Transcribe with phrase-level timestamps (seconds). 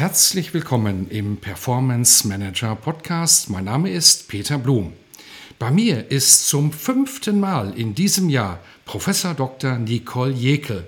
[0.00, 3.50] Herzlich willkommen im Performance Manager Podcast.
[3.50, 4.94] Mein Name ist Peter Blum.
[5.58, 9.76] Bei mir ist zum fünften Mal in diesem Jahr Professor Dr.
[9.76, 10.86] Nicole Jekel.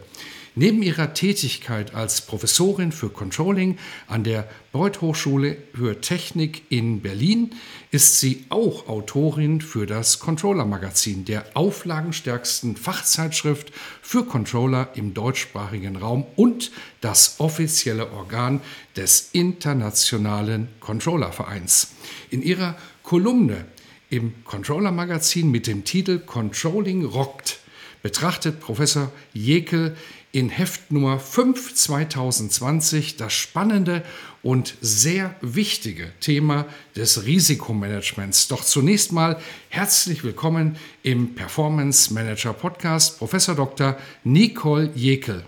[0.55, 7.55] Neben ihrer Tätigkeit als Professorin für Controlling an der Beuth Hochschule für Technik in Berlin
[7.91, 15.96] ist sie auch Autorin für das Controller Magazin, der auflagenstärksten Fachzeitschrift für Controller im deutschsprachigen
[15.96, 18.60] Raum und das offizielle Organ
[18.95, 21.93] des Internationalen Controller Vereins.
[22.29, 23.65] In ihrer Kolumne
[24.10, 27.59] im Controller Magazin mit dem Titel Controlling rockt
[28.02, 29.96] betrachtet Professor Jekel
[30.33, 34.02] in Heft Nummer 5 2020 das spannende
[34.43, 36.66] und sehr wichtige Thema
[36.97, 38.49] des Risikomanagements.
[38.49, 43.99] Doch zunächst mal herzlich willkommen im Performance Manager Podcast, Professor Dr.
[44.24, 45.45] Nicole Jekel.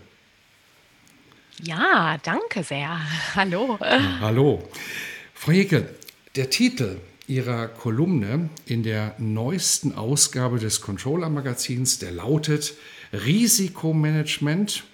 [1.62, 3.00] Ja, danke sehr.
[3.34, 3.78] Hallo.
[4.20, 4.68] Hallo.
[5.32, 5.94] Frau Jekel,
[6.36, 12.74] der Titel Ihrer Kolumne in der neuesten Ausgabe des Controller Magazins, der lautet
[13.12, 14.84] Risikomanagement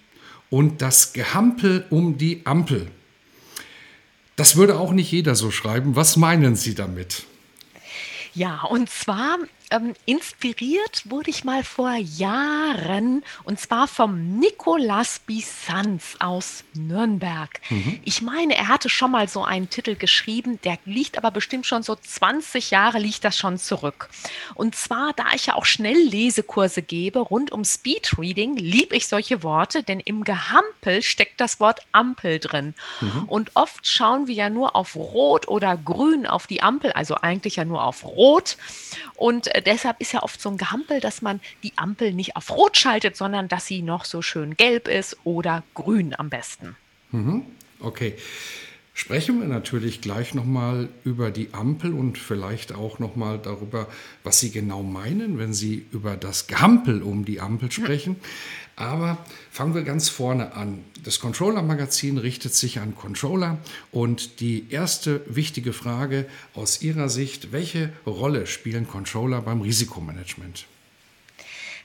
[0.49, 2.87] und das Gehampel um die Ampel.
[4.37, 5.97] Das würde auch nicht jeder so schreiben.
[5.97, 7.25] Was meinen Sie damit?
[8.35, 9.39] Ja, und zwar
[9.71, 17.61] ähm, inspiriert wurde ich mal vor Jahren und zwar vom Nicolas Bisanz aus Nürnberg.
[17.71, 18.01] Mhm.
[18.05, 21.83] Ich meine, er hatte schon mal so einen Titel geschrieben, der liegt aber bestimmt schon
[21.83, 24.09] so 20 Jahre liegt das schon zurück.
[24.55, 29.83] Und zwar, da ich ja auch Schnelllesekurse gebe rund um Speedreading, liebe ich solche Worte,
[29.83, 32.75] denn im Gehampel steckt das Wort Ampel drin.
[33.01, 33.25] Mhm.
[33.25, 37.57] Und oft schauen wir ja nur auf Rot oder Grün auf die Ampel, also eigentlich
[37.57, 38.57] ja nur auf Rot.
[39.15, 42.51] Und äh, deshalb ist ja oft so ein Gehampel, dass man die Ampel nicht auf
[42.51, 46.77] Rot schaltet, sondern dass sie noch so schön gelb ist oder grün am besten.
[47.11, 47.47] Mhm.
[47.81, 48.15] Okay.
[49.01, 53.89] Sprechen wir natürlich gleich nochmal über die Ampel und vielleicht auch nochmal darüber,
[54.25, 58.17] was Sie genau meinen, wenn Sie über das Gehampel um die Ampel sprechen.
[58.77, 59.17] Aber
[59.51, 60.85] fangen wir ganz vorne an.
[61.03, 63.57] Das Controller-Magazin richtet sich an Controller
[63.91, 70.67] und die erste wichtige Frage aus Ihrer Sicht, welche Rolle spielen Controller beim Risikomanagement?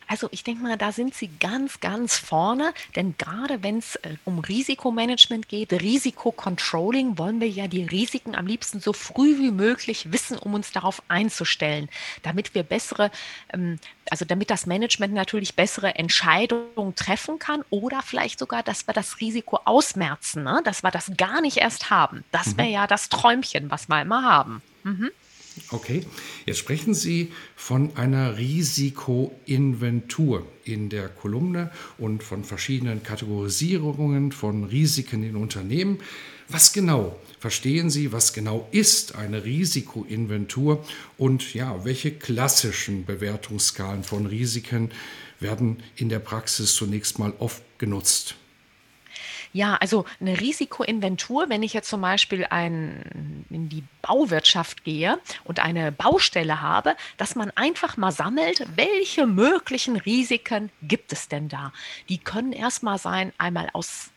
[0.07, 4.15] Also ich denke mal, da sind sie ganz, ganz vorne, denn gerade wenn es äh,
[4.23, 10.11] um Risikomanagement geht, Risikocontrolling, wollen wir ja die Risiken am liebsten so früh wie möglich
[10.11, 11.89] wissen, um uns darauf einzustellen,
[12.23, 13.11] damit wir bessere,
[13.51, 13.79] ähm,
[14.09, 19.19] also damit das Management natürlich bessere Entscheidungen treffen kann oder vielleicht sogar, dass wir das
[19.19, 20.61] Risiko ausmerzen, ne?
[20.63, 22.23] dass wir das gar nicht erst haben.
[22.31, 22.73] Das wäre mhm.
[22.73, 24.61] ja das Träumchen, was wir immer haben.
[24.83, 25.11] Mhm.
[25.71, 26.05] Okay,
[26.45, 35.23] jetzt sprechen Sie von einer Risikoinventur in der Kolumne und von verschiedenen Kategorisierungen von Risiken
[35.23, 35.99] in Unternehmen.
[36.49, 40.83] Was genau verstehen Sie, was genau ist eine Risikoinventur
[41.17, 44.91] und ja, welche klassischen Bewertungsskalen von Risiken
[45.39, 48.35] werden in der Praxis zunächst mal oft genutzt?
[49.55, 55.61] Ja, also eine Risikoinventur, wenn ich jetzt zum Beispiel ein, in die Bauwirtschaft gehe und
[55.61, 61.71] eine Baustelle habe, dass man einfach mal sammelt, welche möglichen Risiken gibt es denn da?
[62.09, 64.09] Die können erstmal sein, einmal aus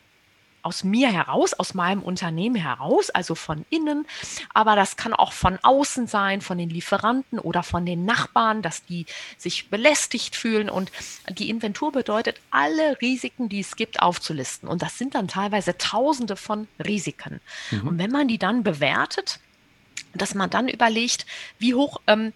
[0.62, 4.06] aus mir heraus, aus meinem Unternehmen heraus, also von innen.
[4.54, 8.84] Aber das kann auch von außen sein, von den Lieferanten oder von den Nachbarn, dass
[8.84, 10.68] die sich belästigt fühlen.
[10.68, 10.90] Und
[11.28, 14.68] die Inventur bedeutet, alle Risiken, die es gibt, aufzulisten.
[14.68, 17.40] Und das sind dann teilweise Tausende von Risiken.
[17.70, 17.88] Mhm.
[17.88, 19.40] Und wenn man die dann bewertet,
[20.14, 21.26] dass man dann überlegt,
[21.58, 22.32] wie hoch ähm,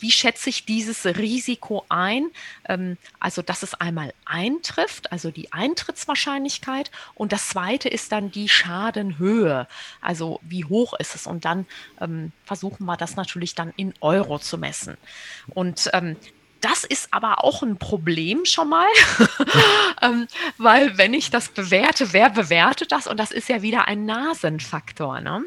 [0.00, 2.30] wie schätze ich dieses Risiko ein?
[2.68, 6.90] Ähm, also, dass es einmal eintrifft, also die Eintrittswahrscheinlichkeit.
[7.14, 9.66] Und das zweite ist dann die Schadenhöhe.
[10.00, 11.26] Also, wie hoch ist es?
[11.26, 11.66] Und dann
[12.00, 14.96] ähm, versuchen wir das natürlich dann in Euro zu messen.
[15.48, 16.16] Und ähm,
[16.62, 18.86] das ist aber auch ein Problem schon mal,
[20.02, 23.08] ähm, weil wenn ich das bewerte, wer bewertet das?
[23.08, 25.20] Und das ist ja wieder ein Nasenfaktor.
[25.20, 25.44] Ne?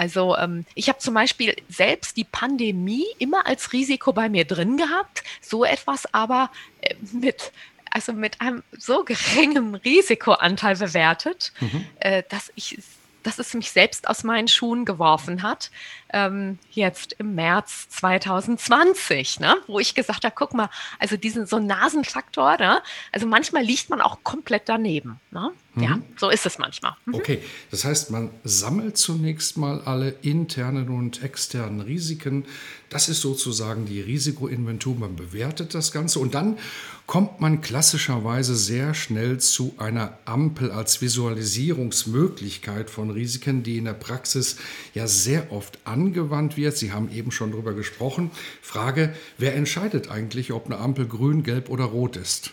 [0.00, 4.78] Also ähm, ich habe zum Beispiel selbst die Pandemie immer als Risiko bei mir drin
[4.78, 6.50] gehabt, so etwas aber
[6.80, 7.52] äh, mit
[7.90, 11.84] also mit einem so geringen Risikoanteil bewertet, mhm.
[11.98, 12.78] äh, dass ich
[13.22, 15.70] dass es mich selbst aus meinen Schuhen geworfen hat,
[16.12, 19.56] ähm, jetzt im März 2020, ne?
[19.66, 22.82] wo ich gesagt habe, guck mal, also diesen so Nasenfaktor, ne?
[23.12, 25.20] also manchmal liegt man auch komplett daneben.
[25.30, 25.50] Ne?
[25.74, 25.82] Mhm.
[25.82, 26.96] Ja, so ist es manchmal.
[27.06, 27.14] Mhm.
[27.14, 32.44] Okay, das heißt, man sammelt zunächst mal alle internen und externen Risiken.
[32.88, 34.96] Das ist sozusagen die Risikoinventur.
[34.96, 36.58] Man bewertet das Ganze und dann
[37.06, 43.94] kommt man klassischerweise sehr schnell zu einer Ampel als Visualisierungsmöglichkeit von Risiken, die in der
[43.94, 44.56] Praxis
[44.94, 46.76] ja sehr oft angewandt wird.
[46.76, 48.30] Sie haben eben schon darüber gesprochen.
[48.62, 52.52] Frage, wer entscheidet eigentlich, ob eine Ampel grün, gelb oder rot ist?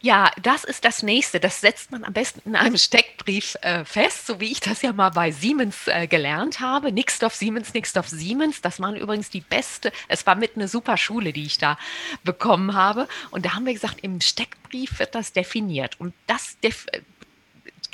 [0.00, 1.40] Ja, das ist das Nächste.
[1.40, 4.92] Das setzt man am besten in einem Steckbrief äh, fest, so wie ich das ja
[4.92, 6.92] mal bei Siemens äh, gelernt habe.
[6.92, 8.60] Nixdorf Siemens, Nixdorf Siemens.
[8.60, 11.78] Das waren übrigens die beste, es war mit eine super Schule, die ich da
[12.24, 13.08] bekommen habe.
[13.30, 15.98] Und da haben wir gesagt, im Steckbrief wird das definiert.
[15.98, 16.86] Und das def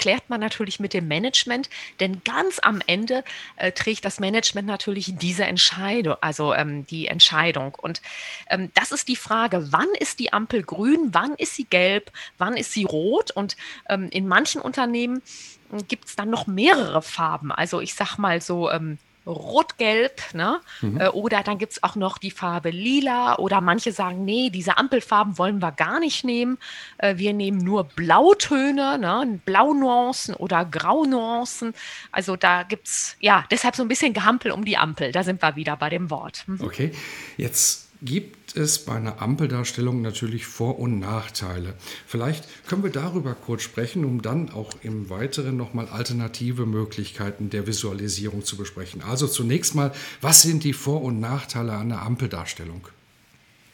[0.03, 1.71] klärt man natürlich mit dem Management,
[2.01, 3.23] denn ganz am Ende
[3.55, 7.77] äh, trägt das Management natürlich diese Entscheidung, also ähm, die Entscheidung.
[7.77, 8.03] Und
[8.51, 12.57] ähm, das ist die Frage, wann ist die Ampel grün, wann ist sie gelb, wann
[12.57, 13.31] ist sie rot?
[13.31, 13.57] Und
[13.89, 15.23] ähm, in manchen Unternehmen
[15.71, 17.53] hm, gibt es dann noch mehrere Farben.
[17.53, 20.61] Also ich sag mal so ähm, Rot-Gelb, ne?
[20.81, 21.01] Mhm.
[21.01, 24.79] Äh, oder dann gibt es auch noch die Farbe Lila oder manche sagen, nee, diese
[24.79, 26.59] Ampelfarben wollen wir gar nicht nehmen.
[26.99, 29.41] Äh, wir nehmen nur Blautöne, ne?
[29.45, 31.75] Blaunuancen oder Graunuancen.
[32.11, 35.13] Also da gibt es, ja, deshalb so ein bisschen Gehampel um die Ampel.
[35.13, 36.45] Da sind wir wieder bei dem Wort.
[36.47, 36.61] Mhm.
[36.63, 36.93] Okay,
[37.37, 41.75] jetzt gibt es bei einer Ampeldarstellung natürlich Vor- und Nachteile.
[42.07, 47.67] Vielleicht können wir darüber kurz sprechen, um dann auch im Weiteren nochmal alternative Möglichkeiten der
[47.67, 49.03] Visualisierung zu besprechen.
[49.03, 52.89] Also zunächst mal, was sind die Vor- und Nachteile einer Ampeldarstellung?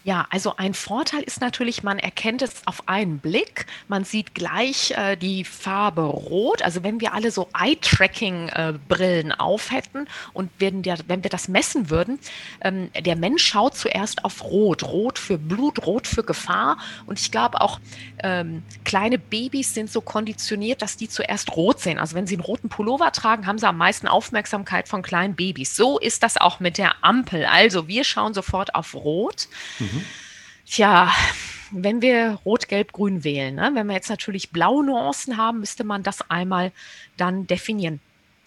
[0.05, 3.67] Ja, also ein Vorteil ist natürlich, man erkennt es auf einen Blick.
[3.89, 6.63] Man sieht gleich äh, die Farbe Rot.
[6.63, 11.49] Also wenn wir alle so Eye-Tracking-Brillen äh, auf hätten und wenn, der, wenn wir das
[11.49, 12.21] messen würden,
[12.61, 14.85] ähm, der Mensch schaut zuerst auf Rot.
[14.85, 16.79] Rot für Blut, Rot für Gefahr.
[17.05, 17.81] Und ich glaube auch,
[18.23, 21.99] ähm, kleine Babys sind so konditioniert, dass die zuerst rot sehen.
[21.99, 25.77] Also wenn sie einen roten Pullover tragen, haben sie am meisten Aufmerksamkeit von kleinen Babys.
[25.77, 27.45] So ist das auch mit der Ampel.
[27.45, 29.49] Also wir schauen sofort auf Rot.
[29.79, 29.98] Mhm.
[30.67, 31.13] Tja,
[31.71, 33.71] wenn wir Rot, Gelb, Grün wählen, ne?
[33.75, 36.73] wenn wir jetzt natürlich blaue Nuancen haben, müsste man das einmal
[37.17, 38.01] dann definieren.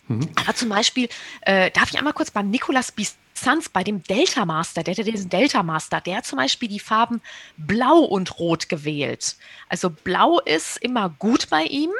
[0.07, 0.29] Mhm.
[0.35, 1.09] Aber zum Beispiel,
[1.41, 5.29] äh, darf ich einmal kurz beim Nicolas Bizanz, bei dem Delta Master, der hat diesen
[5.29, 7.21] Delta Master, der hat zum Beispiel die Farben
[7.57, 9.35] Blau und Rot gewählt.
[9.69, 11.91] Also Blau ist immer gut bei ihm.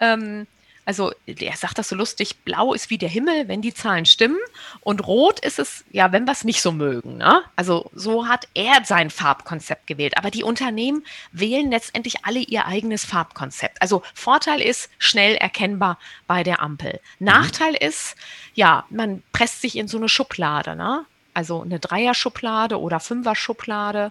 [0.00, 0.46] Ähm,
[0.84, 4.38] also er sagt das so lustig, blau ist wie der Himmel, wenn die Zahlen stimmen.
[4.80, 7.18] Und rot ist es, ja, wenn wir es nicht so mögen.
[7.18, 7.42] Ne?
[7.54, 10.18] Also so hat er sein Farbkonzept gewählt.
[10.18, 13.80] Aber die Unternehmen wählen letztendlich alle ihr eigenes Farbkonzept.
[13.80, 17.00] Also Vorteil ist schnell erkennbar bei der Ampel.
[17.18, 17.26] Mhm.
[17.26, 18.16] Nachteil ist,
[18.54, 20.74] ja, man presst sich in so eine Schublade.
[20.74, 21.06] Ne?
[21.32, 24.10] Also eine Dreier-Schublade oder Fünfer-Schublade.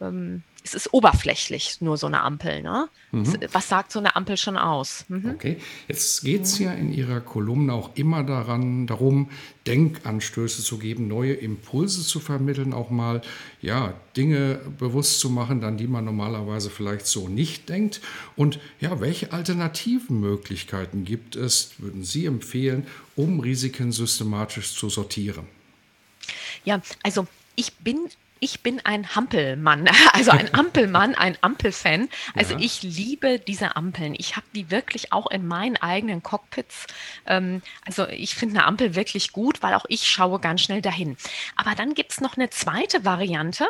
[0.00, 2.62] Ähm, es ist oberflächlich nur so eine Ampel.
[2.62, 2.88] Ne?
[3.12, 3.38] Mhm.
[3.52, 5.04] Was sagt so eine Ampel schon aus?
[5.08, 5.32] Mhm.
[5.34, 5.58] Okay,
[5.88, 9.28] jetzt geht es ja in Ihrer Kolumne auch immer daran, darum,
[9.66, 13.20] Denkanstöße zu geben, neue Impulse zu vermitteln, auch mal
[13.60, 18.00] ja, Dinge bewusst zu machen, an die man normalerweise vielleicht so nicht denkt.
[18.34, 25.46] Und ja, welche alternativen Möglichkeiten gibt es, würden Sie empfehlen, um Risiken systematisch zu sortieren?
[26.64, 28.08] Ja, also ich bin
[28.44, 32.10] ich bin ein Hampelmann, also ein Ampelmann, ein Ampelfan.
[32.36, 32.60] Also ja.
[32.60, 34.14] ich liebe diese Ampeln.
[34.18, 36.86] Ich habe die wirklich auch in meinen eigenen Cockpits.
[37.26, 41.16] Ähm, also ich finde eine Ampel wirklich gut, weil auch ich schaue ganz schnell dahin.
[41.56, 43.66] Aber dann gibt es noch eine zweite Variante.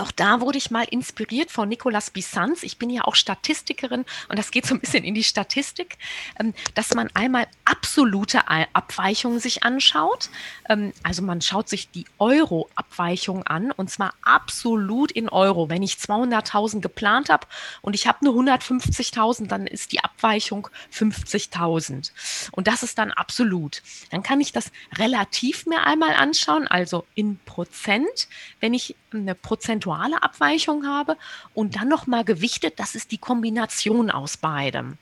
[0.00, 2.62] Auch da wurde ich mal inspiriert von Nicolas Bissanz.
[2.62, 5.98] Ich bin ja auch Statistikerin und das geht so ein bisschen in die Statistik,
[6.38, 10.30] ähm, dass man einmal absolute Abweichungen sich anschaut.
[10.68, 15.68] Ähm, also man schaut sich die Euro-Abweichung an und zwar absolut in Euro.
[15.68, 17.46] Wenn ich 200.000 geplant habe
[17.82, 22.12] und ich habe nur 150.000, dann ist die Abweichung 50.000.
[22.52, 23.82] Und das ist dann absolut.
[24.10, 28.28] Dann kann ich das relativ mir einmal anschauen, also in Prozent.
[28.60, 31.16] Wenn ich eine prozentuale Abweichung habe
[31.54, 34.98] und dann nochmal gewichtet, das ist die Kombination aus beidem.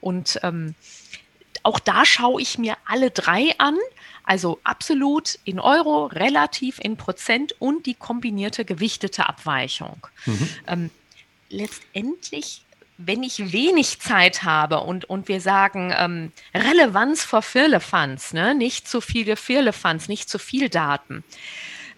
[0.00, 0.74] Und ähm,
[1.62, 3.76] auch da schaue ich mir alle drei an,
[4.24, 10.06] also absolut in Euro, relativ in Prozent und die kombinierte gewichtete Abweichung.
[10.26, 10.48] Mhm.
[10.66, 10.90] Ähm,
[11.48, 12.64] letztendlich
[13.06, 18.54] wenn ich wenig Zeit habe und, und wir sagen ähm, Relevanz vor Firlefanz, ne?
[18.54, 21.24] nicht zu viele Firlefanz, nicht zu viel Daten,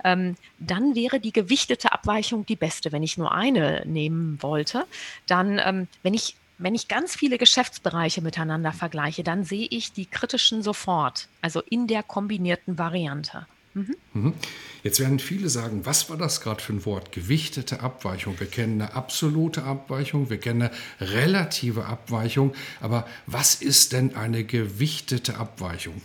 [0.04, 4.84] ähm, dann wäre die gewichtete Abweichung die beste, wenn ich nur eine nehmen wollte.
[5.26, 10.06] Dann, ähm, wenn ich wenn ich ganz viele Geschäftsbereiche miteinander vergleiche, dann sehe ich die
[10.06, 13.46] kritischen sofort, also in der kombinierten Variante.
[13.74, 13.96] Mhm.
[14.12, 14.34] mhm.
[14.82, 17.12] Jetzt werden viele sagen, was war das gerade für ein Wort?
[17.12, 18.38] Gewichtete Abweichung.
[18.40, 24.44] Wir kennen eine absolute Abweichung, wir kennen eine relative Abweichung, aber was ist denn eine
[24.44, 26.02] gewichtete Abweichung?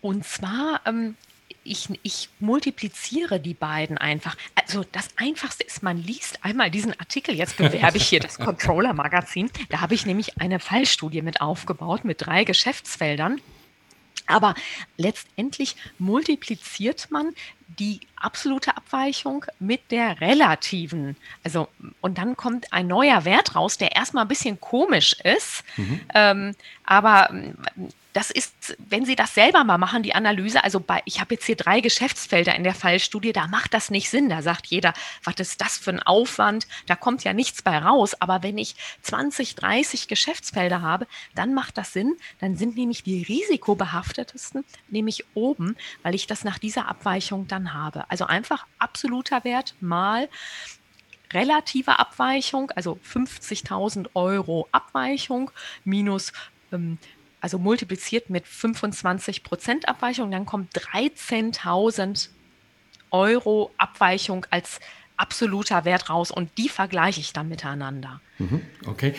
[0.00, 1.16] Und zwar ähm,
[1.64, 4.36] ich, ich multipliziere die beiden einfach.
[4.54, 9.50] Also das Einfachste ist, man liest einmal diesen Artikel, jetzt bewerbe ich hier das Controller-Magazin.
[9.68, 13.40] Da habe ich nämlich eine Fallstudie mit aufgebaut mit drei Geschäftsfeldern.
[14.26, 14.54] Aber
[14.96, 17.34] letztendlich multipliziert man
[17.78, 21.16] die absolute Abweichung mit der relativen.
[21.42, 21.68] Also,
[22.00, 25.64] und dann kommt ein neuer Wert raus, der erstmal ein bisschen komisch ist.
[25.76, 26.00] Mhm.
[26.14, 26.54] Ähm,
[26.84, 27.30] aber
[28.12, 31.46] das ist, wenn Sie das selber mal machen, die Analyse, also bei, ich habe jetzt
[31.46, 34.28] hier drei Geschäftsfelder in der Fallstudie, da macht das nicht Sinn.
[34.28, 34.92] Da sagt jeder,
[35.24, 36.68] was ist das für ein Aufwand?
[36.86, 38.14] Da kommt ja nichts bei raus.
[38.20, 42.16] Aber wenn ich 20, 30 Geschäftsfelder habe, dann macht das Sinn.
[42.38, 48.04] Dann sind nämlich die risikobehaftetesten nämlich oben, weil ich das nach dieser Abweichung dann habe.
[48.10, 50.28] Also einfach absoluter Wert mal
[51.32, 55.50] relative Abweichung, also 50.000 Euro Abweichung
[55.82, 56.34] minus
[56.72, 56.98] ähm,
[57.42, 62.28] also multipliziert mit 25 Prozent Abweichung, dann kommt 13.000
[63.10, 64.80] Euro Abweichung als
[65.16, 68.20] absoluter Wert raus und die vergleiche ich dann miteinander.
[68.42, 69.14] Mhm, okay.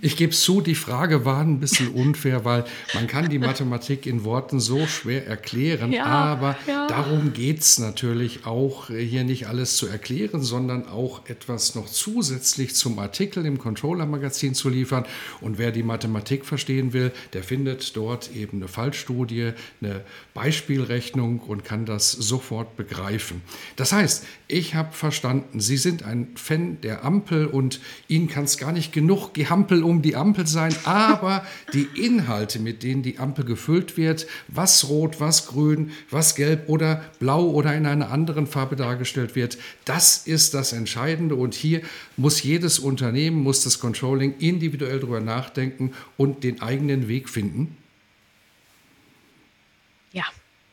[0.00, 4.24] Ich gebe zu, die Frage war ein bisschen unfair, weil man kann die Mathematik in
[4.24, 6.86] Worten so schwer erklären, ja, aber ja.
[6.86, 12.74] darum geht es natürlich auch, hier nicht alles zu erklären, sondern auch etwas noch zusätzlich
[12.74, 15.04] zum Artikel im Controller-Magazin zu liefern.
[15.40, 20.02] Und wer die Mathematik verstehen will, der findet dort eben eine Fallstudie, eine
[20.34, 23.42] Beispielrechnung und kann das sofort begreifen.
[23.76, 28.56] Das heißt, ich habe verstanden, Sie sind ein Fan der Ampel und Ihnen kann es
[28.58, 33.44] gar nicht genug Gehampel um die Ampel sein, aber die Inhalte, mit denen die Ampel
[33.44, 38.76] gefüllt wird, was rot, was grün, was gelb oder blau oder in einer anderen Farbe
[38.76, 41.82] dargestellt wird, das ist das Entscheidende und hier
[42.16, 47.76] muss jedes Unternehmen, muss das Controlling individuell darüber nachdenken und den eigenen Weg finden.
[50.12, 50.24] Ja,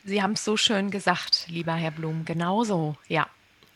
[0.04, 2.26] Sie haben es so schön gesagt, lieber Herr Blum.
[2.26, 3.28] Genauso, ja.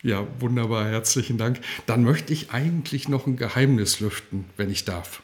[0.01, 1.59] Ja, wunderbar, herzlichen Dank.
[1.85, 5.21] Dann möchte ich eigentlich noch ein Geheimnis lüften, wenn ich darf.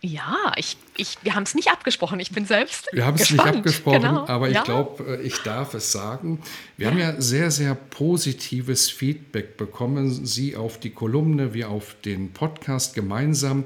[0.00, 2.20] Ja, ich, ich, wir haben es nicht abgesprochen.
[2.20, 2.88] Ich bin selbst.
[2.92, 4.26] Wir haben es nicht abgesprochen, genau.
[4.26, 4.62] aber ich ja.
[4.62, 6.42] glaube, äh, ich darf es sagen.
[6.76, 6.90] Wir ja.
[6.90, 10.26] haben ja sehr, sehr positives Feedback bekommen.
[10.26, 13.64] Sie auf die Kolumne, wir auf den Podcast gemeinsam.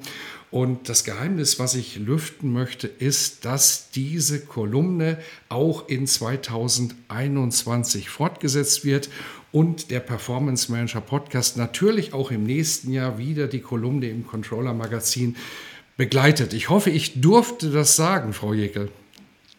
[0.50, 5.18] Und das Geheimnis, was ich lüften möchte, ist, dass diese Kolumne
[5.48, 9.10] auch in 2021 fortgesetzt wird
[9.52, 14.74] und der Performance Manager Podcast natürlich auch im nächsten Jahr wieder die Kolumne im Controller
[14.74, 15.36] Magazin
[15.96, 16.52] begleitet.
[16.52, 18.90] Ich hoffe, ich durfte das sagen, Frau Jekel.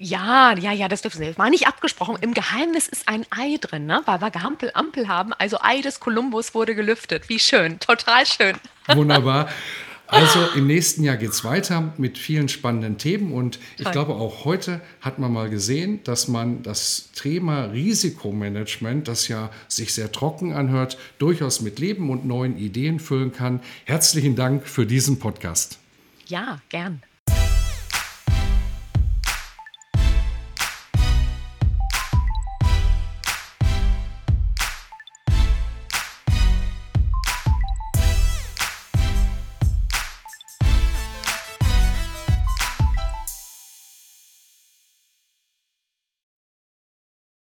[0.02, 1.38] Ja, ja, ja, das dürfen Sie.
[1.38, 2.18] War nicht abgesprochen.
[2.22, 4.02] Im Geheimnis ist ein Ei drin, ne?
[4.06, 5.34] weil wir Gehampel Ampel haben.
[5.34, 7.28] Also Ei des Kolumbus wurde gelüftet.
[7.28, 8.56] Wie schön, total schön.
[8.88, 9.50] Wunderbar.
[10.12, 13.92] Also im nächsten Jahr geht es weiter mit vielen spannenden Themen und ich Toll.
[13.92, 19.94] glaube auch heute hat man mal gesehen, dass man das Thema Risikomanagement, das ja sich
[19.94, 23.60] sehr trocken anhört, durchaus mit Leben und neuen Ideen füllen kann.
[23.86, 25.78] Herzlichen Dank für diesen Podcast.
[26.26, 27.04] Ja, gern.